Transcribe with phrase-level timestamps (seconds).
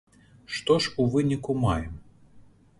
[0.55, 1.95] Што ж у выніку маем?